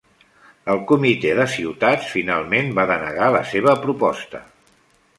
[0.75, 4.47] El Comitè de Ciutats finalment va denegar la seva proposta.